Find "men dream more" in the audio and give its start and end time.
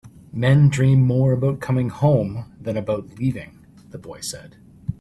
0.33-1.31